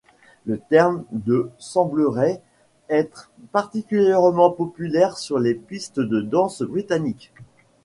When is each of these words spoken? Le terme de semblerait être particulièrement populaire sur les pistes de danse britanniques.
Le 0.47 0.57
terme 0.57 1.03
de 1.11 1.51
semblerait 1.59 2.41
être 2.89 3.29
particulièrement 3.51 4.49
populaire 4.49 5.15
sur 5.19 5.37
les 5.37 5.53
pistes 5.53 5.99
de 5.99 6.21
danse 6.21 6.63
britanniques. 6.63 7.31